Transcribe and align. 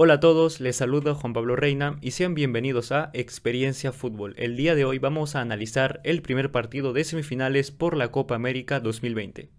Hola 0.00 0.14
a 0.14 0.20
todos, 0.20 0.60
les 0.60 0.76
saluda 0.76 1.12
Juan 1.12 1.32
Pablo 1.32 1.56
Reina 1.56 1.98
y 2.00 2.12
sean 2.12 2.32
bienvenidos 2.32 2.92
a 2.92 3.10
Experiencia 3.14 3.90
Fútbol. 3.90 4.32
El 4.38 4.56
día 4.56 4.76
de 4.76 4.84
hoy 4.84 5.00
vamos 5.00 5.34
a 5.34 5.40
analizar 5.40 6.00
el 6.04 6.22
primer 6.22 6.52
partido 6.52 6.92
de 6.92 7.02
semifinales 7.02 7.72
por 7.72 7.96
la 7.96 8.12
Copa 8.12 8.36
América 8.36 8.78
2020. 8.78 9.50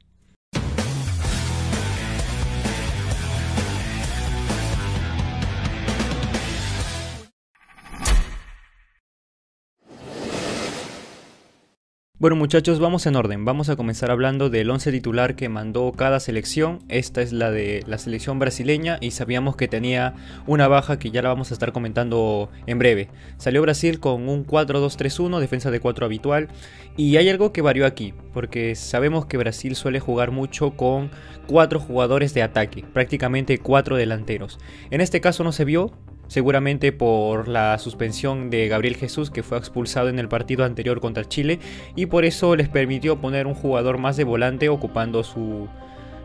Bueno 12.20 12.36
muchachos, 12.36 12.82
vamos 12.82 13.06
en 13.06 13.16
orden. 13.16 13.46
Vamos 13.46 13.70
a 13.70 13.78
comenzar 13.78 14.12
hablando 14.12 14.50
del 14.50 14.70
11 14.70 14.92
titular 14.92 15.38
que 15.38 15.48
mandó 15.48 15.94
cada 15.94 16.20
selección. 16.20 16.80
Esta 16.90 17.22
es 17.22 17.32
la 17.32 17.50
de 17.50 17.82
la 17.88 17.98
selección 17.98 18.40
brasileña 18.40 18.98
y 19.00 19.12
sabíamos 19.12 19.56
que 19.56 19.70
tenía 19.70 20.16
una 20.46 20.68
baja 20.68 21.00
que 21.00 21.12
ya 21.12 21.22
la 21.22 21.30
vamos 21.30 21.52
a 21.52 21.54
estar 21.54 21.72
comentando 21.72 22.50
en 22.68 22.78
breve. 22.78 23.08
Salió 23.38 23.62
Brasil 23.62 24.02
con 24.02 24.28
un 24.28 24.46
4-2-3-1, 24.46 25.40
defensa 25.40 25.72
de 25.72 25.80
4 25.80 26.06
habitual. 26.06 26.50
Y 26.98 27.16
hay 27.16 27.30
algo 27.30 27.54
que 27.54 27.62
varió 27.62 27.86
aquí, 27.86 28.14
porque 28.34 28.76
sabemos 28.76 29.26
que 29.26 29.38
Brasil 29.38 29.78
suele 29.78 30.02
jugar 30.02 30.32
mucho 30.32 30.72
con 30.72 31.12
4 31.48 31.80
jugadores 31.80 32.34
de 32.34 32.44
ataque, 32.44 32.84
prácticamente 32.92 33.60
4 33.60 33.96
delanteros. 33.96 34.60
En 34.92 35.00
este 35.00 35.22
caso 35.22 35.46
no 35.46 35.54
se 35.54 35.64
vio, 35.64 35.94
seguramente 36.30 36.94
por 36.94 37.48
la 37.48 37.78
suspensión 37.80 38.50
de 38.50 38.68
Gabriel 38.70 38.96
Jesús 38.96 39.30
que 39.30 39.44
fue 39.44 39.58
expulsado 39.58 40.08
en 40.08 40.20
el 40.20 40.30
partido 40.30 40.64
anterior 40.64 41.02
contra 41.02 41.26
Chile 41.28 41.60
y 41.96 42.06
por 42.06 42.24
eso 42.24 42.56
les 42.56 42.70
permitió 42.70 43.20
poner 43.20 43.48
un 43.48 43.56
jugador 43.56 43.98
más 43.98 44.16
de 44.16 44.24
volante 44.24 44.70
ocupando 44.70 45.24
su, 45.24 45.68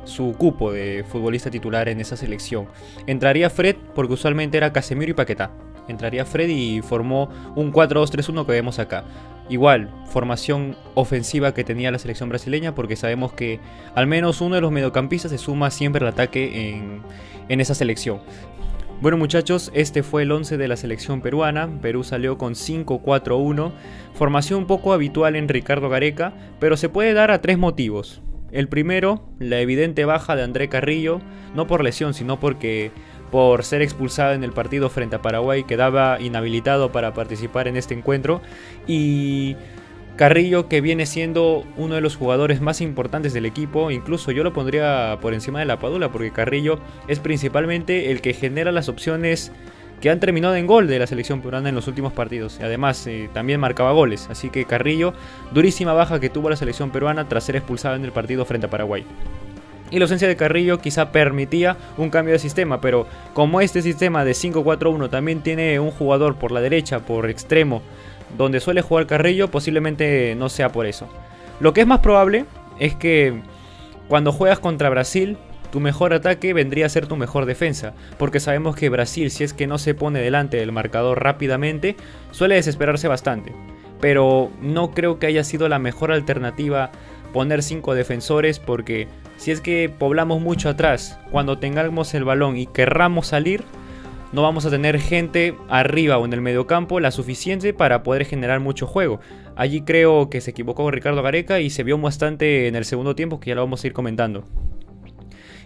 su 0.05 0.35
cupo 0.39 0.73
de 0.73 1.05
futbolista 1.09 1.51
titular 1.51 1.89
en 1.89 2.01
esa 2.01 2.17
selección. 2.17 2.69
Entraría 3.07 3.51
Fred 3.51 3.77
porque 3.95 4.13
usualmente 4.13 4.59
era 4.59 4.73
Casemiro 4.73 5.11
y 5.11 5.15
Paquetá. 5.15 5.51
Entraría 5.89 6.25
Fred 6.25 6.49
y 6.49 6.83
formó 6.83 7.31
un 7.57 7.73
4-2-3-1 7.73 8.47
que 8.47 8.53
vemos 8.53 8.79
acá. 8.79 9.05
Igual, 9.49 9.91
formación 10.07 10.77
ofensiva 10.95 11.53
que 11.53 11.65
tenía 11.65 11.91
la 11.91 11.99
selección 11.99 12.31
brasileña 12.31 12.75
porque 12.75 12.97
sabemos 12.97 13.33
que 13.33 13.61
al 13.95 14.07
menos 14.07 14.41
uno 14.41 14.55
de 14.55 14.63
los 14.63 14.73
mediocampistas 14.73 15.31
se 15.31 15.39
suma 15.39 15.71
siempre 15.71 16.03
al 16.03 16.13
ataque 16.13 16.71
en, 16.71 17.03
en 17.49 17.61
esa 17.61 17.75
selección. 17.75 18.21
Bueno 19.01 19.19
muchachos, 19.19 19.71
este 19.75 20.03
fue 20.03 20.23
el 20.23 20.33
11 20.33 20.57
de 20.57 20.69
la 20.69 20.77
selección 20.77 21.21
peruana. 21.21 21.69
Perú 21.83 22.05
salió 22.05 22.39
con 22.39 22.55
5-4-1, 22.55 23.73
formación 24.15 24.67
poco 24.67 24.93
habitual 24.93 25.37
en 25.37 25.49
Ricardo 25.49 25.89
Gareca, 25.91 26.33
pero 26.59 26.77
se 26.77 26.89
puede 26.89 27.13
dar 27.13 27.31
a 27.31 27.43
tres 27.43 27.59
motivos. 27.59 28.23
El 28.51 28.69
primero, 28.69 29.29
la 29.39 29.61
evidente 29.61 30.05
baja 30.05 30.37
de 30.37 30.45
André 30.45 30.69
Carrillo, 30.69 31.21
no 31.55 31.67
por 31.67 31.83
lesión, 31.83 32.15
sino 32.15 32.41
porque 32.41 32.93
por 33.31 33.65
ser 33.65 33.83
expulsado 33.83 34.33
en 34.33 34.45
el 34.45 34.53
partido 34.53 34.89
frente 34.89 35.17
a 35.17 35.23
Paraguay 35.23 35.65
quedaba 35.65 36.21
inhabilitado 36.21 36.93
para 36.93 37.13
participar 37.15 37.67
en 37.67 37.77
este 37.77 37.95
encuentro 37.95 38.41
y 38.87 39.57
Carrillo 40.17 40.69
que 40.69 40.81
viene 40.81 41.07
siendo 41.07 41.65
uno 41.77 41.97
de 41.97 42.01
los 42.01 42.17
jugadores 42.17 42.61
más 42.61 42.81
importantes 42.81 43.33
del 43.33 43.47
equipo, 43.47 43.91
incluso 43.91 44.31
yo 44.31 44.45
lo 44.45 44.53
pondría 44.53 45.19
por 45.21 45.35
encima 45.35 45.59
de 45.59 45.65
la 45.65 45.81
Padula 45.81 46.13
porque 46.13 46.31
Carrillo 46.31 46.79
es 47.09 47.19
principalmente 47.19 48.13
el 48.13 48.21
que 48.21 48.33
genera 48.33 48.71
las 48.71 48.89
opciones 48.89 49.51
que 50.01 50.11
han 50.11 50.21
terminado 50.21 50.55
en 50.55 50.69
gol 50.69 50.87
de 50.87 51.01
la 51.01 51.09
selección 51.09 51.41
peruana 51.41 51.69
en 51.69 51.75
los 51.75 51.89
últimos 51.89 52.13
partidos. 52.13 52.61
Además, 52.61 53.05
eh, 53.09 53.29
también 53.33 53.59
marcaba 53.59 53.91
goles, 53.91 54.29
así 54.31 54.51
que 54.51 54.67
Carrillo, 54.67 55.15
durísima 55.53 55.95
baja 55.95 56.21
que 56.21 56.31
tuvo 56.31 56.49
la 56.49 56.57
selección 56.57 56.91
peruana 56.91 57.29
tras 57.29 57.45
ser 57.45 57.57
expulsado 57.57 57.97
en 57.97 58.05
el 58.05 58.13
partido 58.13 58.45
frente 58.45 58.67
a 58.67 58.71
Paraguay. 58.71 59.05
Y 59.91 59.99
la 59.99 60.05
ausencia 60.05 60.29
de 60.29 60.37
Carrillo 60.37 60.79
quizá 60.79 61.11
permitía 61.11 61.77
un 61.97 62.11
cambio 62.11 62.33
de 62.33 62.39
sistema, 62.39 62.81
pero 62.81 63.07
como 63.33 63.61
este 63.61 63.83
sistema 63.83 64.25
de 64.25 64.33
5-4-1 64.33 65.11
también 65.11 65.41
tiene 65.41 65.79
un 65.79 65.91
jugador 65.91 66.37
por 66.37 66.53
la 66.53 66.61
derecha, 66.61 67.01
por 67.01 67.29
extremo, 67.29 67.83
donde 68.37 68.61
suele 68.61 68.83
jugar 68.83 69.07
Carrillo, 69.07 69.51
posiblemente 69.51 70.35
no 70.37 70.49
sea 70.49 70.71
por 70.71 70.87
eso. 70.87 71.09
Lo 71.61 71.73
que 71.73 71.83
es 71.83 71.87
más 71.87 72.01
probable 72.01 72.47
es 72.79 72.95
que 72.95 73.41
cuando 74.09 74.33
juegas 74.33 74.59
contra 74.59 74.91
Brasil, 74.91 75.39
tu 75.71 75.81
mejor 75.81 76.13
ataque 76.13 76.53
vendría 76.53 76.87
a 76.87 76.89
ser 76.89 77.07
tu 77.07 77.17
mejor 77.17 77.47
defensa, 77.47 77.95
porque 78.19 78.39
sabemos 78.39 78.77
que 78.77 78.91
Brasil, 78.91 79.31
si 79.31 79.43
es 79.43 79.53
que 79.53 79.67
no 79.67 79.79
se 79.79 79.95
pone 79.95 80.21
delante 80.21 80.57
del 80.57 80.73
marcador 80.73 81.23
rápidamente, 81.23 81.97
suele 82.31 82.55
desesperarse 82.55 83.09
bastante. 83.09 83.53
Pero 84.01 84.51
no 84.61 84.93
creo 84.93 85.19
que 85.19 85.27
haya 85.27 85.43
sido 85.43 85.69
la 85.69 85.79
mejor 85.79 86.13
alternativa 86.13 86.93
poner 87.33 87.63
5 87.63 87.95
defensores, 87.95 88.61
porque 88.61 89.09
si 89.37 89.51
es 89.51 89.61
que 89.61 89.89
poblamos 89.89 90.41
mucho 90.41 90.69
atrás, 90.69 91.19
cuando 91.33 91.59
tengamos 91.59 92.15
el 92.15 92.25
balón 92.25 92.57
y 92.57 92.67
querramos 92.67 93.27
salir, 93.27 93.65
no 94.35 94.43
vamos 94.43 94.67
a 94.67 94.71
tener 94.71 94.99
gente 94.99 95.55
arriba 95.69 96.19
o 96.19 96.25
en 96.25 96.33
el 96.33 96.41
mediocampo 96.41 96.99
la 96.99 97.13
suficiente 97.13 97.73
para 97.73 98.03
poder 98.03 98.25
generar 98.25 98.59
mucho 98.59 98.87
juego. 98.87 99.21
Allí 99.55 99.83
creo 99.83 100.29
que 100.29 100.41
se 100.41 100.51
equivocó 100.51 100.91
Ricardo 100.91 101.23
Gareca 101.23 101.61
y 101.61 101.71
se 101.71 101.85
vio 101.85 101.97
bastante 101.99 102.67
en 102.67 102.75
el 102.75 102.85
segundo 102.85 103.15
tiempo 103.15 103.39
que 103.39 103.51
ya 103.51 103.55
lo 103.55 103.63
vamos 103.63 103.85
a 103.85 103.87
ir 103.87 103.93
comentando. 103.93 104.45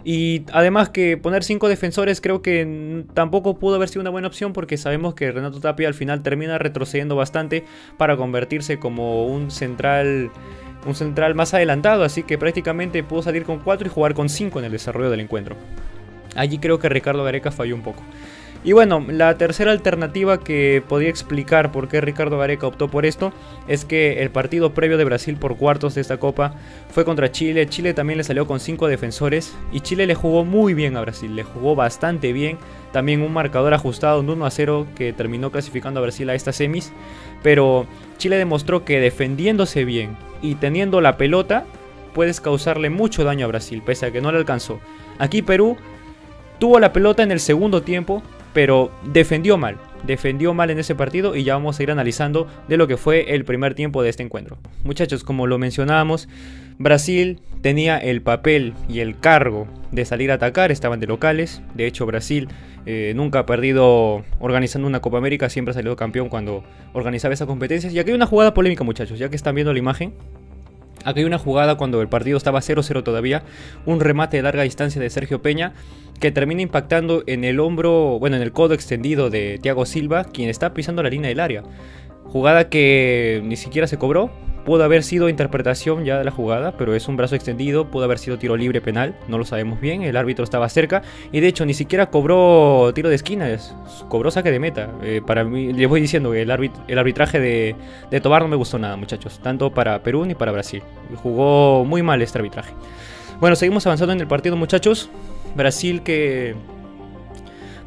Y 0.03 0.43
además 0.53 0.89
que 0.89 1.17
poner 1.17 1.43
cinco 1.43 1.67
defensores 1.67 2.21
creo 2.21 2.43
que 2.43 3.05
tampoco 3.15 3.57
pudo 3.57 3.75
haber 3.75 3.89
sido 3.89 4.01
una 4.01 4.11
buena 4.11 4.27
opción 4.27 4.53
porque 4.53 4.77
sabemos 4.77 5.15
que 5.15 5.31
Renato 5.31 5.59
Tapia 5.59 5.87
al 5.87 5.95
final 5.95 6.21
termina 6.21 6.59
retrocediendo 6.59 7.15
bastante 7.15 7.65
para 7.97 8.17
convertirse 8.17 8.77
como 8.77 9.25
un 9.25 9.49
central 9.49 10.31
un 10.85 10.95
central 10.95 11.35
más 11.35 11.53
adelantado, 11.53 12.03
así 12.03 12.23
que 12.23 12.37
prácticamente 12.37 13.03
pudo 13.03 13.21
salir 13.23 13.43
con 13.43 13.59
4 13.59 13.87
y 13.87 13.89
jugar 13.89 14.13
con 14.13 14.29
5 14.29 14.59
en 14.59 14.65
el 14.65 14.71
desarrollo 14.71 15.09
del 15.09 15.19
encuentro. 15.19 15.57
Allí 16.39 16.57
creo 16.57 16.79
que 16.79 16.87
Ricardo 16.87 17.25
Gareca 17.25 17.51
falló 17.51 17.75
un 17.75 17.81
poco. 17.81 18.01
Y 18.63 18.71
bueno, 18.71 19.05
la 19.09 19.37
tercera 19.37 19.71
alternativa 19.71 20.39
que 20.39 20.81
podía 20.87 21.09
explicar 21.09 21.73
por 21.73 21.89
qué 21.89 21.99
Ricardo 21.99 22.37
Gareca 22.37 22.65
optó 22.65 22.87
por 22.87 23.05
esto 23.05 23.33
es 23.67 23.83
que 23.83 24.21
el 24.21 24.31
partido 24.31 24.73
previo 24.73 24.97
de 24.97 25.03
Brasil 25.03 25.35
por 25.35 25.57
cuartos 25.57 25.95
de 25.95 26.01
esta 26.01 26.15
copa 26.15 26.53
fue 26.91 27.03
contra 27.03 27.29
Chile. 27.29 27.67
Chile 27.67 27.93
también 27.93 28.17
le 28.17 28.23
salió 28.23 28.47
con 28.47 28.61
cinco 28.61 28.87
defensores 28.87 29.53
y 29.73 29.81
Chile 29.81 30.07
le 30.07 30.15
jugó 30.15 30.45
muy 30.45 30.73
bien 30.73 30.95
a 30.95 31.01
Brasil, 31.01 31.35
le 31.35 31.43
jugó 31.43 31.75
bastante 31.75 32.31
bien. 32.31 32.57
También 32.93 33.21
un 33.21 33.33
marcador 33.33 33.73
ajustado, 33.73 34.21
un 34.21 34.29
1 34.29 34.45
a 34.45 34.49
0 34.51 34.87
que 34.95 35.11
terminó 35.11 35.51
clasificando 35.51 35.99
a 35.99 36.03
Brasil 36.03 36.29
a 36.29 36.35
estas 36.35 36.55
semis. 36.55 36.93
Pero 37.43 37.85
Chile 38.17 38.37
demostró 38.37 38.85
que 38.85 39.01
defendiéndose 39.01 39.83
bien 39.83 40.15
y 40.41 40.55
teniendo 40.55 41.01
la 41.01 41.17
pelota 41.17 41.65
puedes 42.13 42.39
causarle 42.39 42.89
mucho 42.89 43.25
daño 43.25 43.45
a 43.45 43.49
Brasil, 43.49 43.81
pese 43.85 44.05
a 44.05 44.11
que 44.11 44.21
no 44.21 44.31
le 44.31 44.37
alcanzó. 44.37 44.79
Aquí 45.17 45.41
Perú 45.41 45.77
tuvo 46.59 46.79
la 46.79 46.93
pelota 46.93 47.23
en 47.23 47.31
el 47.31 47.39
segundo 47.39 47.81
tiempo, 47.81 48.21
pero 48.53 48.91
defendió 49.03 49.57
mal. 49.57 49.77
Defendió 50.03 50.53
mal 50.53 50.69
en 50.69 50.79
ese 50.79 50.95
partido 50.95 51.35
y 51.35 51.43
ya 51.43 51.55
vamos 51.55 51.79
a 51.79 51.83
ir 51.83 51.91
analizando 51.91 52.47
de 52.67 52.77
lo 52.77 52.87
que 52.87 52.97
fue 52.97 53.33
el 53.33 53.43
primer 53.43 53.75
tiempo 53.75 54.01
de 54.01 54.09
este 54.09 54.23
encuentro. 54.23 54.57
Muchachos, 54.83 55.23
como 55.23 55.45
lo 55.45 55.57
mencionábamos, 55.57 56.29
Brasil 56.77 57.41
tenía 57.61 57.97
el 57.97 58.21
papel 58.21 58.73
y 58.87 58.99
el 58.99 59.19
cargo 59.19 59.67
de 59.91 60.05
salir 60.05 60.31
a 60.31 60.35
atacar, 60.35 60.71
estaban 60.71 61.01
de 61.01 61.07
locales. 61.07 61.61
De 61.73 61.85
hecho, 61.85 62.05
Brasil 62.05 62.47
eh, 62.85 63.11
nunca 63.15 63.39
ha 63.39 63.45
perdido 63.45 64.23
organizando 64.39 64.87
una 64.87 65.01
Copa 65.01 65.17
América, 65.17 65.49
siempre 65.49 65.71
ha 65.71 65.73
salido 65.73 65.95
campeón 65.97 66.29
cuando 66.29 66.63
organizaba 66.93 67.33
esas 67.33 67.47
competencias. 67.47 67.93
Y 67.93 67.99
aquí 67.99 68.11
hay 68.11 68.15
una 68.15 68.25
jugada 68.25 68.53
polémica, 68.53 68.85
muchachos, 68.85 69.19
ya 69.19 69.29
que 69.29 69.35
están 69.35 69.55
viendo 69.55 69.73
la 69.73 69.79
imagen. 69.79 70.13
Aquí 71.05 71.19
hay 71.19 71.25
una 71.25 71.37
jugada 71.37 71.75
cuando 71.75 72.01
el 72.01 72.09
partido 72.09 72.37
estaba 72.37 72.59
0-0 72.59 73.03
todavía, 73.03 73.43
un 73.85 73.99
remate 73.99 74.37
de 74.37 74.43
larga 74.43 74.63
distancia 74.63 75.01
de 75.01 75.09
Sergio 75.09 75.41
Peña 75.41 75.73
que 76.19 76.31
termina 76.31 76.61
impactando 76.61 77.23
en 77.27 77.43
el 77.45 77.59
hombro, 77.59 78.19
bueno, 78.19 78.35
en 78.35 78.41
el 78.41 78.51
codo 78.51 78.73
extendido 78.73 79.29
de 79.29 79.57
Thiago 79.61 79.85
Silva, 79.85 80.25
quien 80.25 80.49
está 80.49 80.73
pisando 80.73 81.01
la 81.01 81.09
línea 81.09 81.29
del 81.29 81.39
área. 81.39 81.63
Jugada 82.25 82.69
que 82.69 83.41
ni 83.43 83.55
siquiera 83.55 83.87
se 83.87 83.97
cobró, 83.97 84.29
pudo 84.65 84.83
haber 84.83 85.03
sido 85.03 85.29
interpretación 85.29 86.05
ya 86.05 86.17
de 86.17 86.23
la 86.23 86.31
jugada, 86.31 86.73
pero 86.77 86.95
es 86.95 87.07
un 87.07 87.17
brazo 87.17 87.35
extendido, 87.35 87.89
pudo 87.89 88.03
haber 88.03 88.19
sido 88.19 88.37
tiro 88.37 88.55
libre 88.57 88.81
penal, 88.81 89.15
no 89.27 89.37
lo 89.37 89.45
sabemos 89.45 89.79
bien, 89.81 90.03
el 90.03 90.17
árbitro 90.17 90.43
estaba 90.43 90.67
cerca 90.69 91.01
y 91.31 91.39
de 91.39 91.47
hecho 91.47 91.65
ni 91.65 91.73
siquiera 91.73 92.09
cobró 92.09 92.91
tiro 92.93 93.09
de 93.09 93.15
esquina, 93.15 93.47
cobró 94.07 94.31
saque 94.31 94.51
de 94.51 94.59
meta. 94.59 94.89
Eh, 95.01 95.21
para 95.25 95.43
mí, 95.43 95.73
les 95.73 95.87
voy 95.87 96.01
diciendo 96.01 96.31
que 96.31 96.41
el, 96.41 96.71
el 96.87 96.99
arbitraje 96.99 97.39
de, 97.39 97.75
de 98.11 98.21
Tobar 98.21 98.41
no 98.41 98.47
me 98.47 98.55
gustó 98.55 98.77
nada, 98.79 98.95
muchachos, 98.95 99.39
tanto 99.41 99.71
para 99.71 100.01
Perú 100.03 100.25
ni 100.25 100.35
para 100.35 100.51
Brasil. 100.51 100.83
Jugó 101.15 101.85
muy 101.85 102.03
mal 102.03 102.21
este 102.21 102.37
arbitraje. 102.37 102.73
Bueno, 103.39 103.55
seguimos 103.55 103.85
avanzando 103.85 104.13
en 104.13 104.19
el 104.19 104.27
partido, 104.27 104.55
muchachos. 104.57 105.09
Brasil 105.55 106.03
que 106.03 106.55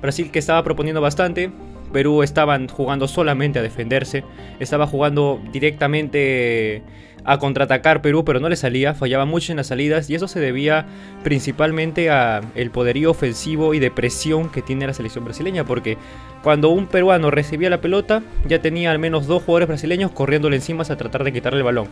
Brasil 0.01 0.31
que 0.31 0.39
estaba 0.39 0.65
proponiendo 0.65 1.01
bastante, 1.01 1.53
Perú 1.93 2.23
estaban 2.23 2.69
jugando 2.69 3.09
solamente 3.09 3.59
a 3.59 3.63
defenderse, 3.63 4.25
estaba 4.59 4.87
jugando 4.87 5.41
directamente 5.53 6.83
a 7.25 7.39
contraatacar 7.39 8.03
Perú, 8.03 8.25
pero 8.25 8.41
no 8.41 8.49
le 8.49 8.57
salía, 8.57 8.95
fallaba 8.95 9.25
mucho 9.25 9.53
en 9.53 9.57
las 9.57 9.69
salidas 9.69 10.11
y 10.11 10.15
eso 10.15 10.29
se 10.29 10.41
debía 10.41 10.87
principalmente 11.23 12.11
a 12.11 12.41
el 12.55 12.71
poderío 12.71 13.11
ofensivo 13.11 13.75
y 13.75 13.79
de 13.79 13.91
presión 13.91 14.51
que 14.51 14.63
tiene 14.63 14.87
la 14.87 14.95
selección 14.95 15.25
brasileña, 15.25 15.65
porque 15.65 15.99
cuando 16.43 16.71
un 16.71 16.87
peruano 16.87 17.31
recibía 17.31 17.71
la 17.71 17.81
pelota, 17.81 18.23
ya 18.47 18.61
tenía 18.61 18.91
al 18.91 18.99
menos 18.99 19.27
dos 19.27 19.43
jugadores 19.43 19.69
brasileños 19.69 20.11
corriéndole 20.11 20.57
encima 20.57 20.83
a 20.83 20.97
tratar 20.97 21.23
de 21.23 21.33
quitarle 21.33 21.59
el 21.59 21.65
balón. 21.65 21.87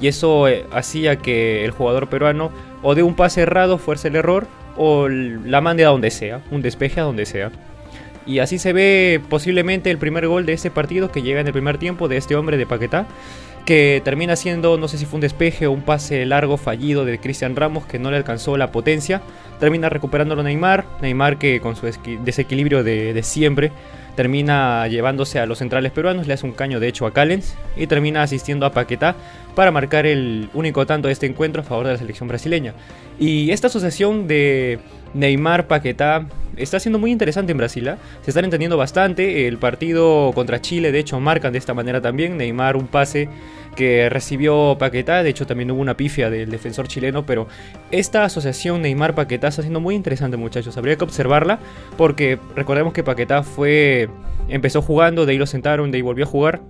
Y 0.00 0.06
eso 0.06 0.46
eh, 0.46 0.64
hacía 0.72 1.16
que 1.16 1.64
el 1.64 1.72
jugador 1.72 2.08
peruano 2.08 2.52
o 2.82 2.94
de 2.94 3.02
un 3.02 3.14
pase 3.16 3.42
errado 3.42 3.78
fuese 3.78 4.08
el 4.08 4.16
error 4.16 4.46
o 4.76 5.08
la 5.08 5.60
mande 5.60 5.84
a 5.84 5.88
donde 5.88 6.10
sea, 6.10 6.42
un 6.50 6.62
despeje 6.62 7.00
a 7.00 7.04
donde 7.04 7.26
sea. 7.26 7.50
Y 8.26 8.40
así 8.40 8.58
se 8.58 8.72
ve 8.72 9.20
posiblemente 9.28 9.90
el 9.90 9.98
primer 9.98 10.26
gol 10.26 10.46
de 10.46 10.52
este 10.52 10.70
partido 10.70 11.12
que 11.12 11.22
llega 11.22 11.40
en 11.40 11.46
el 11.46 11.52
primer 11.52 11.78
tiempo 11.78 12.08
de 12.08 12.16
este 12.16 12.34
hombre 12.34 12.56
de 12.56 12.66
Paquetá 12.66 13.06
que 13.66 14.00
termina 14.04 14.36
siendo, 14.36 14.78
no 14.78 14.86
sé 14.86 14.96
si 14.96 15.06
fue 15.06 15.16
un 15.16 15.20
despeje 15.20 15.66
o 15.66 15.72
un 15.72 15.82
pase 15.82 16.24
largo 16.24 16.56
fallido 16.56 17.04
de 17.04 17.18
Cristian 17.18 17.56
Ramos 17.56 17.84
que 17.84 17.98
no 17.98 18.12
le 18.12 18.16
alcanzó 18.16 18.56
la 18.56 18.70
potencia. 18.70 19.20
Termina 19.58 19.88
recuperándolo 19.88 20.44
Neymar, 20.44 20.86
Neymar 21.02 21.36
que 21.36 21.60
con 21.60 21.74
su 21.74 21.86
desequilibrio 22.24 22.84
de, 22.84 23.20
siempre 23.24 23.72
termina 24.14 24.86
llevándose 24.86 25.40
a 25.40 25.46
los 25.46 25.58
centrales 25.58 25.90
peruanos, 25.90 26.28
le 26.28 26.34
hace 26.34 26.46
un 26.46 26.52
caño 26.52 26.78
de 26.78 26.88
hecho 26.88 27.06
a 27.06 27.12
Callens 27.12 27.56
y 27.76 27.88
termina 27.88 28.22
asistiendo 28.22 28.64
a 28.66 28.72
Paquetá 28.72 29.16
para 29.56 29.72
marcar 29.72 30.06
el 30.06 30.48
único 30.54 30.86
tanto 30.86 31.08
de 31.08 31.12
este 31.12 31.26
encuentro 31.26 31.60
a 31.60 31.64
favor 31.64 31.86
de 31.86 31.92
la 31.92 31.98
selección 31.98 32.28
brasileña. 32.28 32.72
Y 33.18 33.50
esta 33.50 33.66
asociación 33.66 34.28
de 34.28 34.78
Neymar 35.12 35.66
Paquetá 35.66 36.28
está 36.56 36.80
siendo 36.80 36.98
muy 36.98 37.10
interesante 37.10 37.52
en 37.52 37.58
Brasil. 37.58 37.88
¿ah? 37.88 37.98
Se 38.22 38.30
están 38.30 38.44
entendiendo 38.44 38.76
bastante. 38.76 39.46
El 39.46 39.58
partido 39.58 40.32
contra 40.34 40.60
Chile, 40.60 40.92
de 40.92 40.98
hecho, 40.98 41.20
marcan 41.20 41.52
de 41.52 41.58
esta 41.58 41.74
manera 41.74 42.00
también. 42.00 42.36
Neymar 42.36 42.76
un 42.76 42.86
pase 42.86 43.28
que 43.74 44.08
recibió 44.08 44.76
Paquetá. 44.78 45.22
De 45.22 45.30
hecho, 45.30 45.46
también 45.46 45.70
hubo 45.70 45.80
una 45.80 45.96
pifia 45.96 46.30
del 46.30 46.50
defensor 46.50 46.88
chileno. 46.88 47.26
Pero 47.26 47.48
esta 47.90 48.24
asociación 48.24 48.82
Neymar-Paquetá 48.82 49.48
está 49.48 49.62
siendo 49.62 49.80
muy 49.80 49.94
interesante, 49.94 50.36
muchachos. 50.36 50.76
Habría 50.76 50.96
que 50.96 51.04
observarla 51.04 51.58
porque 51.96 52.38
recordemos 52.54 52.92
que 52.92 53.04
Paquetá 53.04 53.42
fue. 53.42 54.08
Empezó 54.48 54.80
jugando, 54.80 55.26
de 55.26 55.32
ahí 55.32 55.38
lo 55.38 55.46
sentaron, 55.46 55.90
de 55.90 55.96
ahí 55.96 56.02
volvió 56.02 56.24
a 56.24 56.28
jugar. 56.28 56.60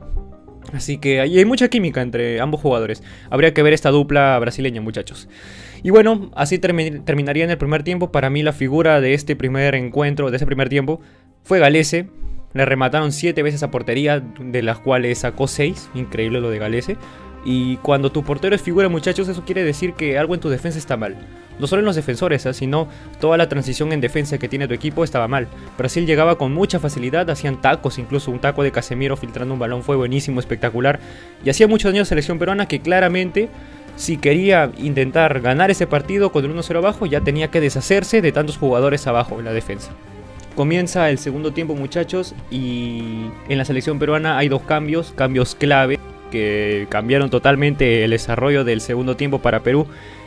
Así 0.73 0.99
que 0.99 1.21
hay 1.21 1.45
mucha 1.45 1.69
química 1.69 2.03
entre 2.03 2.41
ambos 2.41 2.61
jugadores. 2.61 3.03
Habría 3.31 3.55
que 3.55 3.63
ver 3.63 3.73
esta 3.73 3.91
dupla 3.91 4.39
brasileña, 4.39 4.81
muchachos. 4.81 5.29
Y 5.83 5.91
bueno, 5.91 6.31
así 6.35 6.59
terminaría 6.59 7.45
en 7.45 7.51
el 7.51 7.59
primer 7.59 7.83
tiempo. 7.83 8.11
Para 8.11 8.31
mí 8.31 8.43
la 8.43 8.53
figura 8.53 9.01
de 9.01 9.15
este 9.15 9.37
primer 9.37 9.75
encuentro, 9.75 10.31
de 10.31 10.37
ese 10.37 10.47
primer 10.47 10.69
tiempo, 10.69 11.01
fue 11.45 11.59
Galese. 11.59 12.09
Le 12.53 12.65
remataron 12.65 13.13
7 13.13 13.43
veces 13.43 13.63
a 13.63 13.71
portería, 13.71 14.21
de 14.41 14.63
las 14.63 14.79
cuales 14.79 15.19
sacó 15.19 15.47
6. 15.47 15.91
Increíble 15.95 16.41
lo 16.41 16.51
de 16.51 16.59
Galese. 16.59 16.97
Y 17.49 17.77
cuando 17.77 18.11
tu 18.11 18.25
portero 18.25 18.57
es 18.57 18.61
figura, 18.61 18.89
muchachos, 18.89 19.29
eso 19.29 19.45
quiere 19.45 19.63
decir 19.63 19.95
que 19.95 20.19
algo 20.19 20.35
en 20.35 20.41
tu 20.41 20.49
defensa 20.49 20.81
está 20.81 20.97
mal. 20.97 21.15
No 21.61 21.69
solo 21.69 21.79
en 21.79 21.87
los 21.87 21.95
defensores, 21.95 22.45
¿eh? 22.45 22.53
sino 22.53 22.89
toda 23.21 23.37
la 23.37 23.49
transición 23.49 23.93
en 23.93 24.01
defensa 24.01 24.37
que 24.37 24.49
tiene 24.49 24.67
tu 24.67 24.75
equipo 24.75 25.05
estaba 25.05 25.29
mal. 25.29 25.47
Brasil 25.79 26.05
llegaba 26.07 26.39
con 26.39 26.53
mucha 26.53 26.81
facilidad, 26.81 27.31
hacían 27.31 27.61
tacos, 27.61 28.01
incluso 28.01 28.33
un 28.33 28.41
taco 28.41 28.65
de 28.65 28.73
Casemiro 28.73 29.17
filtrando 29.17 29.55
un 29.55 29.61
balón 29.61 29.85
fue 29.85 29.95
buenísimo, 29.95 30.41
espectacular. 30.41 30.99
Y 31.45 31.51
hacía 31.51 31.69
mucho 31.69 31.87
daño 31.87 32.01
a 32.01 32.03
la 32.03 32.07
selección 32.07 32.41
peruana 32.41 32.67
que 32.67 32.81
claramente 32.81 33.49
si 33.95 34.17
quería 34.17 34.73
intentar 34.79 35.41
ganar 35.41 35.71
ese 35.71 35.87
partido 35.87 36.33
con 36.33 36.45
el 36.45 36.53
1-0 36.53 36.79
abajo, 36.79 37.07
ya 37.07 37.21
tenía 37.21 37.53
que 37.53 37.61
deshacerse 37.61 38.23
de 38.23 38.33
tantos 38.33 38.59
jugadores 38.59 39.07
abajo 39.07 39.39
en 39.39 39.45
la 39.45 39.53
defensa. 39.53 39.93
Comienza 40.57 41.11
el 41.11 41.19
segundo 41.19 41.53
tiempo 41.53 41.77
muchachos 41.77 42.35
y 42.51 43.29
en 43.49 43.57
la 43.57 43.65
selección 43.65 44.01
peruana 44.01 44.37
hay 44.37 44.49
dos 44.49 44.63
cambios, 44.63 45.13
cambios 45.15 45.55
clave 45.55 46.01
que 46.31 46.87
cambiaron 46.88 47.31
totalmente 47.31 48.05
el 48.05 48.11
desarrollo 48.11 48.64
del 48.64 48.81
segundo 48.81 49.17
tiempo 49.17 49.40
para 49.40 49.62
Perú 49.62 49.87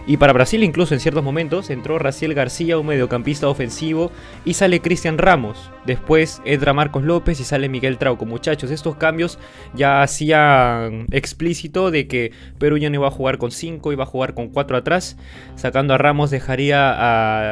y 0.09 0.17
para 0.17 0.33
Brasil 0.33 0.63
incluso 0.63 0.95
en 0.95 0.99
ciertos 0.99 1.23
momentos 1.23 1.69
entró 1.69 1.99
Raciel 1.99 2.33
García, 2.33 2.79
un 2.79 2.87
mediocampista 2.87 3.47
ofensivo, 3.47 4.11
y 4.43 4.55
sale 4.55 4.81
Cristian 4.81 5.19
Ramos. 5.19 5.69
Después 5.85 6.41
entra 6.45 6.73
Marcos 6.73 7.03
López 7.03 7.39
y 7.39 7.43
sale 7.43 7.69
Miguel 7.69 7.99
Trauco. 7.99 8.25
Muchachos, 8.25 8.71
estos 8.71 8.95
cambios 8.95 9.37
ya 9.75 10.01
hacían 10.01 11.05
explícito 11.11 11.91
de 11.91 12.07
que 12.07 12.31
Perú 12.57 12.77
ya 12.77 12.89
no 12.89 12.95
iba 12.95 13.07
a 13.07 13.11
jugar 13.11 13.37
con 13.37 13.51
5, 13.51 13.91
iba 13.91 14.03
a 14.03 14.07
jugar 14.07 14.33
con 14.33 14.47
4 14.49 14.77
atrás. 14.77 15.15
Sacando 15.55 15.93
a 15.93 15.99
Ramos 15.99 16.31
dejaría 16.31 16.95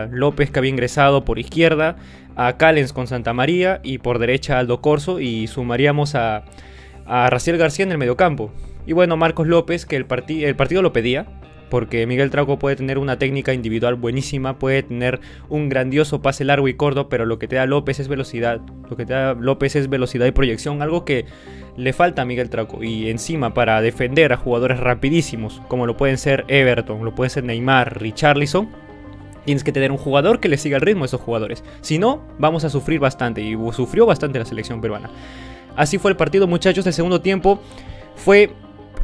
a 0.04 0.08
López 0.08 0.50
que 0.50 0.58
había 0.58 0.72
ingresado 0.72 1.26
por 1.26 1.38
izquierda, 1.38 1.98
a 2.36 2.58
Callens 2.58 2.92
con 2.92 3.06
Santa 3.06 3.34
María 3.34 3.82
y 3.84 4.00
por 4.00 4.18
derecha 4.18 4.58
Aldo 4.58 4.82
Corso 4.82 5.20
y 5.20 5.46
sumaríamos 5.46 6.16
a, 6.16 6.44
a 7.08 7.30
Raciel 7.30 7.58
García 7.58 7.84
en 7.84 7.92
el 7.92 7.98
mediocampo. 7.98 8.52
Y 8.86 8.94
bueno, 8.94 9.18
Marcos 9.18 9.48
López, 9.48 9.86
que 9.86 9.96
el, 9.96 10.06
el 10.30 10.56
partido 10.56 10.82
lo 10.82 10.94
pedía, 10.94 11.26
porque 11.70 12.06
Miguel 12.08 12.30
Trauco 12.30 12.60
puede 12.60 12.76
tener 12.76 12.98
una 12.98 13.20
técnica 13.20 13.54
individual 13.54 13.96
buenísima, 13.96 14.58
puede 14.58 14.84
tener 14.84 15.20
un 15.50 15.70
grandioso 15.70 16.22
pase 16.22 16.46
largo 16.46 16.68
y 16.68 16.76
corto, 16.76 17.10
pero 17.10 17.26
lo 17.26 17.40
que 17.40 17.48
te 17.48 17.58
da 17.58 17.66
López 17.66 18.00
es 18.00 18.08
velocidad, 18.08 18.62
lo 18.90 18.96
que 18.96 19.06
te 19.06 19.14
da 19.14 19.34
López 19.34 19.76
es 19.76 19.90
velocidad 19.90 20.26
y 20.26 20.32
proyección, 20.32 20.82
algo 20.82 21.06
que 21.06 21.26
le 21.76 21.94
falta 21.94 22.22
a 22.22 22.26
Miguel 22.26 22.50
Trauco 22.50 22.84
y 22.84 23.10
encima 23.10 23.54
para 23.54 23.82
defender 23.82 24.34
a 24.34 24.38
jugadores 24.38 24.80
rapidísimos, 24.80 25.62
como 25.68 25.86
lo 25.86 25.98
pueden 25.98 26.18
ser 26.18 26.46
Everton, 26.48 27.04
lo 27.04 27.14
pueden 27.14 27.30
ser 27.30 27.44
Neymar, 27.44 28.02
Richarlison, 28.02 28.70
tienes 29.46 29.64
que 29.64 29.72
tener 29.72 29.92
un 29.92 29.98
jugador 29.98 30.40
que 30.40 30.50
le 30.50 30.58
siga 30.58 30.78
el 30.78 30.82
ritmo 30.82 31.04
a 31.04 31.08
esos 31.08 31.22
jugadores. 31.22 31.64
Si 31.82 32.00
no, 32.00 32.22
vamos 32.38 32.66
a 32.66 32.70
sufrir 32.70 33.00
bastante 33.00 33.42
y 33.42 33.58
sufrió 33.72 34.06
bastante 34.06 34.40
la 34.40 34.46
selección 34.46 34.82
peruana. 34.82 35.10
Así 35.78 35.98
fue 35.98 36.12
el 36.12 36.18
partido, 36.18 36.48
muchachos, 36.48 36.86
el 36.86 36.94
segundo 36.94 37.22
tiempo 37.22 37.62
fue 38.16 38.52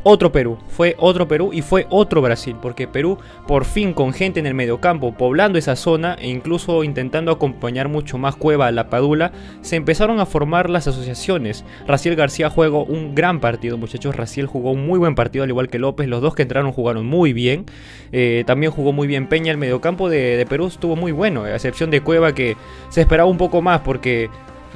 otro 0.05 0.33
Perú, 0.33 0.57
fue 0.67 0.95
otro 0.99 1.29
Perú 1.29 1.51
y 1.53 1.61
fue 1.61 1.87
otro 1.89 2.21
Brasil, 2.21 2.57
porque 2.61 2.89
Perú 2.89 3.17
por 3.47 3.63
fin 3.63 3.93
con 3.93 4.11
gente 4.11 4.39
en 4.39 4.45
el 4.45 4.53
mediocampo 4.53 5.13
poblando 5.13 5.57
esa 5.57 5.77
zona 5.77 6.17
e 6.19 6.27
incluso 6.27 6.83
intentando 6.83 7.31
acompañar 7.31 7.87
mucho 7.87 8.17
más 8.17 8.35
Cueva 8.35 8.67
a 8.67 8.71
la 8.71 8.89
Padula, 8.89 9.31
se 9.61 9.77
empezaron 9.77 10.19
a 10.19 10.25
formar 10.25 10.69
las 10.69 10.87
asociaciones. 10.87 11.63
Raciel 11.87 12.17
García 12.17 12.49
jugó 12.49 12.83
un 12.83 13.15
gran 13.15 13.39
partido, 13.39 13.77
muchachos, 13.77 14.15
Raciel 14.15 14.45
jugó 14.45 14.71
un 14.71 14.85
muy 14.85 14.99
buen 14.99 15.15
partido 15.15 15.45
al 15.45 15.49
igual 15.49 15.69
que 15.69 15.79
López, 15.79 16.09
los 16.09 16.21
dos 16.21 16.35
que 16.35 16.41
entraron 16.41 16.73
jugaron 16.73 17.05
muy 17.05 17.31
bien, 17.31 17.65
eh, 18.11 18.43
también 18.45 18.73
jugó 18.73 18.91
muy 18.91 19.07
bien 19.07 19.27
Peña, 19.27 19.51
el 19.51 19.57
mediocampo 19.57 20.09
de, 20.09 20.35
de 20.35 20.45
Perú 20.45 20.67
estuvo 20.67 20.97
muy 20.97 21.13
bueno, 21.13 21.43
a 21.43 21.53
excepción 21.53 21.89
de 21.91 22.01
Cueva 22.01 22.33
que 22.33 22.57
se 22.89 22.99
esperaba 22.99 23.29
un 23.29 23.37
poco 23.37 23.61
más 23.61 23.79
porque 23.79 24.29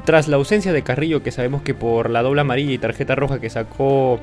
tras 0.05 0.27
la 0.27 0.37
ausencia 0.37 0.73
de 0.73 0.83
Carrillo, 0.83 1.23
que 1.23 1.31
sabemos 1.31 1.61
que 1.61 1.73
por 1.73 2.09
la 2.09 2.21
doble 2.21 2.41
amarilla 2.41 2.71
y 2.71 2.77
tarjeta 2.77 3.15
roja 3.15 3.39
que 3.39 3.49
sacó 3.49 4.19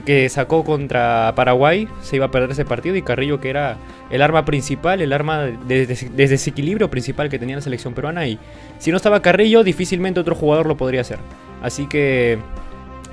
que 0.00 0.30
sacó 0.30 0.64
contra 0.64 1.34
Paraguay, 1.36 1.86
se 2.00 2.16
iba 2.16 2.24
a 2.24 2.30
perder 2.30 2.52
ese 2.52 2.64
partido 2.64 2.96
y 2.96 3.02
Carrillo 3.02 3.40
que 3.40 3.50
era 3.50 3.76
el 4.10 4.22
arma 4.22 4.46
principal, 4.46 5.02
el 5.02 5.12
arma 5.12 5.42
de, 5.42 5.86
desequilibrio 5.86 6.88
principal 6.88 7.28
que 7.28 7.38
tenía 7.38 7.56
la 7.56 7.62
selección 7.62 7.92
peruana 7.92 8.26
y 8.26 8.38
si 8.78 8.90
no 8.90 8.96
estaba 8.96 9.20
Carrillo 9.20 9.62
difícilmente 9.62 10.18
otro 10.18 10.34
jugador 10.34 10.64
lo 10.66 10.78
podría 10.78 11.02
hacer. 11.02 11.18
Así 11.62 11.86
que 11.86 12.38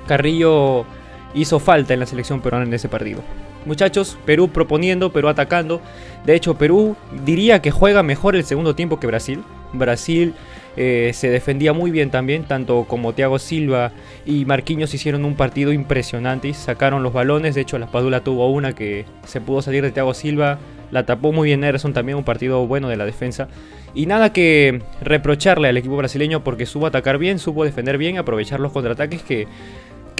Carrillo 0.06 0.86
hizo 1.34 1.58
falta 1.58 1.92
en 1.92 2.00
la 2.00 2.06
selección 2.06 2.40
peruana 2.40 2.64
en 2.64 2.72
ese 2.72 2.88
partido. 2.88 3.22
Muchachos, 3.66 4.16
Perú 4.24 4.48
proponiendo, 4.48 5.12
Perú 5.12 5.28
atacando. 5.28 5.82
De 6.24 6.34
hecho, 6.34 6.54
Perú 6.54 6.96
diría 7.26 7.60
que 7.60 7.70
juega 7.70 8.02
mejor 8.02 8.34
el 8.34 8.44
segundo 8.44 8.74
tiempo 8.74 8.98
que 8.98 9.06
Brasil. 9.06 9.42
Brasil 9.72 10.34
eh, 10.76 11.10
se 11.14 11.28
defendía 11.30 11.72
muy 11.72 11.90
bien 11.90 12.10
también, 12.10 12.44
tanto 12.44 12.84
como 12.84 13.12
Thiago 13.12 13.38
Silva 13.38 13.92
y 14.24 14.44
Marquinhos 14.44 14.94
hicieron 14.94 15.24
un 15.24 15.34
partido 15.34 15.72
impresionante 15.72 16.48
y 16.48 16.54
sacaron 16.54 17.02
los 17.02 17.12
balones. 17.12 17.54
De 17.54 17.62
hecho, 17.62 17.78
la 17.78 17.86
Padula 17.86 18.20
tuvo 18.20 18.50
una 18.50 18.72
que 18.72 19.04
se 19.26 19.40
pudo 19.40 19.62
salir 19.62 19.82
de 19.82 19.90
Thiago 19.90 20.14
Silva, 20.14 20.58
la 20.90 21.06
tapó 21.06 21.32
muy 21.32 21.48
bien 21.48 21.64
Ederson, 21.64 21.92
también 21.92 22.18
un 22.18 22.24
partido 22.24 22.66
bueno 22.66 22.88
de 22.88 22.96
la 22.96 23.04
defensa. 23.04 23.48
Y 23.94 24.06
nada 24.06 24.32
que 24.32 24.82
reprocharle 25.00 25.68
al 25.68 25.76
equipo 25.76 25.96
brasileño 25.96 26.44
porque 26.44 26.66
supo 26.66 26.86
atacar 26.86 27.18
bien, 27.18 27.38
supo 27.38 27.64
defender 27.64 27.98
bien, 27.98 28.18
aprovechar 28.18 28.60
los 28.60 28.72
contraataques 28.72 29.22
que 29.22 29.48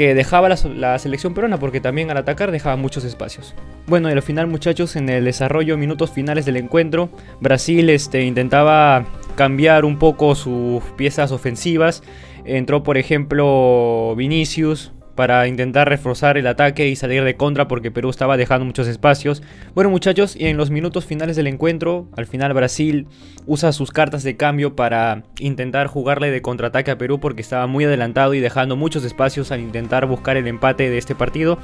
que 0.00 0.14
dejaba 0.14 0.48
la, 0.48 0.98
selección 0.98 1.34
peruana 1.34 1.58
porque 1.58 1.78
también 1.78 2.10
al 2.10 2.16
atacar 2.16 2.52
dejaba 2.52 2.76
muchos 2.76 3.04
espacios. 3.04 3.54
Bueno, 3.86 4.08
y 4.08 4.12
al 4.12 4.22
final 4.22 4.46
muchachos, 4.46 4.96
en 4.96 5.10
el 5.10 5.26
desarrollo, 5.26 5.76
minutos 5.76 6.10
finales 6.10 6.46
del 6.46 6.56
encuentro, 6.56 7.10
Brasil 7.38 7.90
este, 7.90 8.24
intentaba 8.24 9.04
cambiar 9.34 9.84
un 9.84 9.98
poco 9.98 10.34
sus 10.34 10.82
piezas 10.96 11.32
ofensivas. 11.32 12.02
Entró 12.46 12.82
por 12.82 12.96
ejemplo 12.96 14.14
Vinicius, 14.16 14.94
para 15.14 15.46
intentar 15.46 15.88
reforzar 15.88 16.38
el 16.38 16.46
ataque 16.46 16.88
y 16.88 16.96
salir 16.96 17.24
de 17.24 17.36
contra 17.36 17.68
porque 17.68 17.90
Perú 17.90 18.10
estaba 18.10 18.36
dejando 18.36 18.64
muchos 18.64 18.86
espacios. 18.86 19.42
Bueno 19.74 19.90
muchachos, 19.90 20.36
y 20.36 20.46
en 20.46 20.56
los 20.56 20.70
minutos 20.70 21.04
finales 21.04 21.36
del 21.36 21.46
encuentro, 21.46 22.08
al 22.16 22.26
final 22.26 22.54
Brasil 22.54 23.06
usa 23.46 23.72
sus 23.72 23.90
cartas 23.90 24.22
de 24.22 24.36
cambio 24.36 24.76
para 24.76 25.24
intentar 25.38 25.86
jugarle 25.86 26.30
de 26.30 26.42
contraataque 26.42 26.90
a 26.90 26.98
Perú 26.98 27.20
porque 27.20 27.42
estaba 27.42 27.66
muy 27.66 27.84
adelantado 27.84 28.34
y 28.34 28.40
dejando 28.40 28.76
muchos 28.76 29.04
espacios 29.04 29.52
al 29.52 29.60
intentar 29.60 30.06
buscar 30.06 30.36
el 30.36 30.46
empate 30.46 30.90
de 30.90 30.98
este 30.98 31.14
partido. 31.14 31.58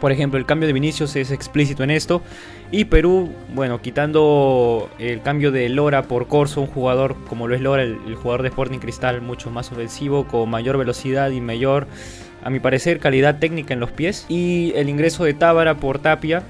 Por 0.00 0.12
ejemplo, 0.12 0.38
el 0.38 0.46
cambio 0.46 0.66
de 0.66 0.72
Vinicius 0.72 1.16
es 1.16 1.30
explícito 1.30 1.82
en 1.82 1.90
esto. 1.90 2.22
Y 2.70 2.86
Perú, 2.86 3.30
bueno, 3.54 3.80
quitando 3.82 4.88
el 4.98 5.22
cambio 5.22 5.52
de 5.52 5.68
Lora 5.68 6.02
por 6.04 6.26
Corso, 6.28 6.60
un 6.60 6.66
jugador 6.66 7.16
como 7.28 7.46
lo 7.46 7.54
es 7.54 7.60
Lora, 7.60 7.82
el, 7.82 7.98
el 8.06 8.14
jugador 8.14 8.42
de 8.42 8.48
Sporting 8.48 8.78
Cristal, 8.78 9.20
mucho 9.20 9.50
más 9.50 9.70
ofensivo, 9.70 10.26
con 10.26 10.48
mayor 10.48 10.78
velocidad 10.78 11.30
y 11.30 11.40
mayor 11.40 11.86
a 12.42 12.50
mi 12.50 12.60
parecer, 12.60 12.98
calidad 12.98 13.38
técnica 13.38 13.74
en 13.74 13.80
los 13.80 13.90
pies. 13.90 14.26
Y 14.28 14.72
el 14.76 14.88
ingreso 14.88 15.24
de 15.24 15.34
Tábara 15.34 15.76
por 15.76 15.98
Tapia, 15.98 16.42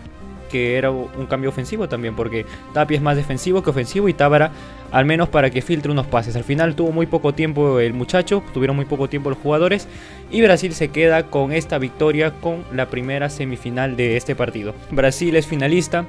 que 0.51 0.77
era 0.77 0.91
un 0.91 1.27
cambio 1.29 1.51
ofensivo 1.51 1.89
también, 1.89 2.15
porque 2.15 2.45
Tapia 2.75 2.97
es 2.97 3.03
más 3.03 3.17
defensivo 3.17 3.63
que 3.63 3.71
ofensivo 3.71 4.09
y 4.09 4.15
Tábara 4.15 4.53
al 4.93 5.07
menos 5.07 5.31
para 5.31 5.51
que 5.51 5.63
filtre 5.63 5.91
unos 5.91 6.07
pases. 6.07 6.37
Al 6.37 6.45
final 6.45 6.77
tuvo 6.77 6.93
muy 6.93 7.07
poco 7.07 7.33
tiempo 7.33 7.81
el 7.81 7.95
muchacho, 7.95 8.43
tuvieron 8.53 8.77
muy 8.77 8.85
poco 8.85 9.09
tiempo 9.09 9.31
los 9.31 9.39
jugadores 9.39 9.89
y 10.31 10.43
Brasil 10.43 10.75
se 10.75 10.89
queda 10.89 11.25
con 11.25 11.53
esta 11.53 11.79
victoria 11.79 12.33
con 12.33 12.65
la 12.73 12.87
primera 12.87 13.31
semifinal 13.31 13.97
de 13.97 14.19
este 14.19 14.37
partido. 14.37 14.75
Brasil 14.91 15.35
es 15.35 15.47
finalista, 15.47 16.05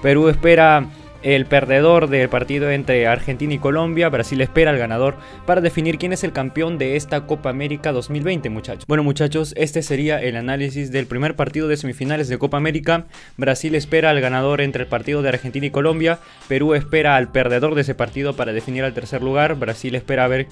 Perú 0.00 0.28
espera 0.28 0.86
el 1.22 1.46
perdedor 1.46 2.08
del 2.08 2.28
partido 2.28 2.70
entre 2.70 3.06
Argentina 3.06 3.54
y 3.54 3.58
Colombia. 3.58 4.08
Brasil 4.08 4.40
espera 4.40 4.70
al 4.70 4.78
ganador 4.78 5.16
para 5.46 5.60
definir 5.60 5.98
quién 5.98 6.12
es 6.12 6.24
el 6.24 6.32
campeón 6.32 6.78
de 6.78 6.96
esta 6.96 7.26
Copa 7.26 7.50
América 7.50 7.92
2020, 7.92 8.50
muchachos. 8.50 8.84
Bueno, 8.86 9.02
muchachos, 9.02 9.54
este 9.56 9.82
sería 9.82 10.20
el 10.20 10.36
análisis 10.36 10.92
del 10.92 11.06
primer 11.06 11.36
partido 11.36 11.68
de 11.68 11.76
semifinales 11.76 12.28
de 12.28 12.38
Copa 12.38 12.56
América. 12.56 13.06
Brasil 13.36 13.74
espera 13.74 14.10
al 14.10 14.20
ganador 14.20 14.60
entre 14.60 14.84
el 14.84 14.88
partido 14.88 15.22
de 15.22 15.30
Argentina 15.30 15.66
y 15.66 15.70
Colombia. 15.70 16.18
Perú 16.46 16.74
espera 16.74 17.16
al 17.16 17.30
perdedor 17.30 17.74
de 17.74 17.82
ese 17.82 17.94
partido 17.94 18.36
para 18.36 18.52
definir 18.52 18.84
al 18.84 18.94
tercer 18.94 19.22
lugar. 19.22 19.56
Brasil 19.56 19.94
espera 19.94 20.24
a 20.24 20.28
ver 20.28 20.46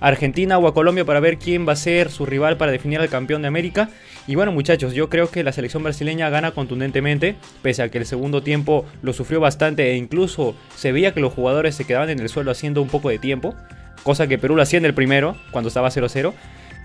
a 0.00 0.08
Argentina 0.08 0.58
o 0.58 0.66
a 0.66 0.74
Colombia 0.74 1.04
para 1.04 1.20
ver 1.20 1.38
quién 1.38 1.66
va 1.66 1.72
a 1.72 1.76
ser 1.76 2.10
su 2.10 2.26
rival 2.26 2.56
para 2.56 2.72
definir 2.72 3.00
al 3.00 3.08
campeón 3.08 3.42
de 3.42 3.48
América. 3.48 3.90
Y 4.26 4.34
bueno, 4.34 4.52
muchachos, 4.52 4.94
yo 4.94 5.08
creo 5.08 5.30
que 5.30 5.42
la 5.42 5.52
selección 5.52 5.82
brasileña 5.82 6.30
gana 6.30 6.52
contundentemente, 6.52 7.36
pese 7.62 7.82
a 7.82 7.88
que 7.88 7.98
el 7.98 8.06
segundo 8.06 8.42
tiempo 8.42 8.84
lo 9.02 9.12
sufrió 9.12 9.40
bastante 9.40 9.90
e 9.90 9.96
incluso 10.10 10.56
se 10.74 10.90
veía 10.90 11.14
que 11.14 11.20
los 11.20 11.32
jugadores 11.32 11.76
se 11.76 11.84
quedaban 11.84 12.10
en 12.10 12.18
el 12.18 12.28
suelo 12.28 12.50
haciendo 12.50 12.82
un 12.82 12.88
poco 12.88 13.10
de 13.10 13.20
tiempo, 13.20 13.54
cosa 14.02 14.26
que 14.26 14.38
Perú 14.38 14.56
lo 14.56 14.62
hacía 14.62 14.78
en 14.78 14.84
el 14.84 14.92
primero, 14.92 15.36
cuando 15.52 15.68
estaba 15.68 15.88
0-0. 15.88 16.32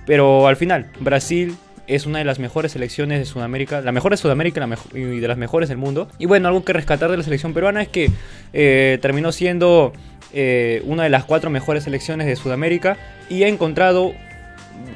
Pero 0.05 0.48
al 0.48 0.55
final, 0.55 0.91
Brasil 1.00 1.58
es 1.88 2.05
una 2.05 2.20
de 2.20 2.25
las 2.25 2.38
mejores 2.38 2.74
selecciones 2.74 3.17
de 3.17 3.25
Sudamérica, 3.25 3.82
la 3.82 3.91
mejor 3.91 4.12
de 4.12 4.17
Sudamérica 4.17 4.67
y 4.94 5.01
de 5.01 5.27
las 5.27 5.38
mejores 5.38 5.70
del 5.70 5.79
mundo. 5.79 6.08
Y 6.20 6.27
bueno, 6.27 6.48
algo 6.48 6.63
que 6.63 6.74
rescatar 6.74 7.10
de 7.10 7.17
la 7.17 7.24
selección 7.24 7.55
peruana 7.55 7.82
es 7.82 7.88
que 7.88 8.12
eh, 8.53 9.00
terminó 9.01 9.32
siendo 9.32 9.91
eh, 10.32 10.84
una 10.86 11.03
de 11.03 11.10
las 11.10 11.25
cuatro 11.25 11.50
mejores 11.50 11.86
selecciones 11.86 12.27
de 12.27 12.36
Sudamérica 12.36 12.98
y 13.27 13.41
ha 13.41 13.48
encontrado 13.48 14.13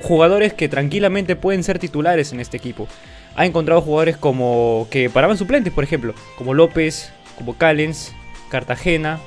jugadores 0.02 0.54
que 0.54 0.70
tranquilamente 0.70 1.36
pueden 1.36 1.64
ser 1.64 1.80
titulares 1.80 2.32
en 2.32 2.40
este 2.40 2.58
equipo. 2.58 2.88
Ha 3.36 3.48
encontrado 3.48 3.82
jugadores 3.82 4.18
como 4.18 4.88
que 4.92 5.10
paraban 5.10 5.38
suplentes, 5.38 5.74
por 5.74 5.84
ejemplo, 5.84 6.14
como 6.38 6.54
López, 6.54 7.12
como 7.40 7.58
Callens, 7.58 8.14
Cartagena. 8.50 9.20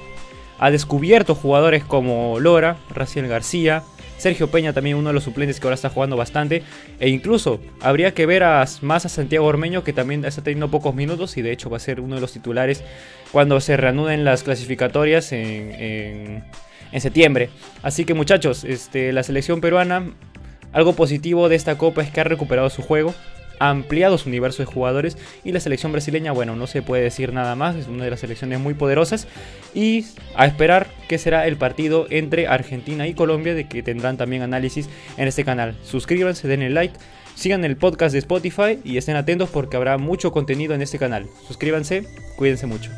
Ha 0.58 0.70
descubierto 0.70 1.34
jugadores 1.34 1.84
como 1.84 2.38
Lora, 2.38 2.76
Raciel 2.90 3.26
García, 3.26 3.82
Sergio 4.22 4.48
Peña 4.48 4.72
también 4.72 4.96
uno 4.96 5.08
de 5.08 5.14
los 5.14 5.24
suplentes 5.24 5.58
que 5.58 5.66
ahora 5.66 5.74
está 5.74 5.88
jugando 5.88 6.16
bastante. 6.16 6.62
E 7.00 7.08
incluso 7.08 7.60
habría 7.80 8.14
que 8.14 8.24
ver 8.24 8.44
a, 8.44 8.64
más 8.80 9.04
a 9.04 9.08
Santiago 9.08 9.46
Ormeño 9.46 9.82
que 9.82 9.92
también 9.92 10.24
está 10.24 10.42
teniendo 10.42 10.70
pocos 10.70 10.94
minutos 10.94 11.36
y 11.36 11.42
de 11.42 11.50
hecho 11.50 11.68
va 11.68 11.78
a 11.78 11.80
ser 11.80 11.98
uno 11.98 12.14
de 12.14 12.20
los 12.20 12.32
titulares 12.32 12.84
cuando 13.32 13.60
se 13.60 13.76
reanuden 13.76 14.24
las 14.24 14.44
clasificatorias 14.44 15.32
en, 15.32 16.44
en, 16.92 17.00
septiembre. 17.00 17.50
Así 17.82 18.04
que 18.04 18.14
muchachos, 18.14 18.62
este, 18.62 19.12
la 19.12 19.24
selección 19.24 19.60
peruana, 19.60 20.12
algo 20.72 20.92
positivo 20.92 21.48
de 21.48 21.56
esta 21.56 21.76
copa 21.76 22.02
es 22.02 22.10
que 22.10 22.20
ha 22.20 22.24
recuperado 22.24 22.70
su 22.70 22.82
juego 22.82 23.14
ampliado 23.58 24.18
su 24.18 24.28
universo 24.28 24.62
de 24.62 24.66
jugadores 24.66 25.16
y 25.44 25.52
la 25.52 25.60
selección 25.60 25.92
brasileña, 25.92 26.32
bueno, 26.32 26.56
no 26.56 26.66
se 26.66 26.82
puede 26.82 27.02
decir 27.02 27.32
nada 27.32 27.54
más, 27.54 27.76
es 27.76 27.88
una 27.88 28.04
de 28.04 28.10
las 28.10 28.20
selecciones 28.20 28.60
muy 28.60 28.74
poderosas 28.74 29.26
y 29.74 30.04
a 30.34 30.46
esperar 30.46 30.88
que 31.08 31.18
será 31.18 31.46
el 31.46 31.56
partido 31.56 32.06
entre 32.10 32.46
Argentina 32.46 33.06
y 33.06 33.14
Colombia 33.14 33.54
de 33.54 33.68
que 33.68 33.82
tendrán 33.82 34.16
también 34.16 34.42
análisis 34.42 34.88
en 35.16 35.28
este 35.28 35.44
canal. 35.44 35.76
Suscríbanse, 35.82 36.48
denle 36.48 36.70
like, 36.70 36.94
sigan 37.34 37.64
el 37.64 37.76
podcast 37.76 38.12
de 38.12 38.18
Spotify 38.18 38.78
y 38.84 38.96
estén 38.96 39.16
atentos 39.16 39.50
porque 39.50 39.76
habrá 39.76 39.98
mucho 39.98 40.32
contenido 40.32 40.74
en 40.74 40.82
este 40.82 40.98
canal. 40.98 41.26
Suscríbanse, 41.46 42.04
cuídense 42.36 42.66
mucho. 42.66 42.90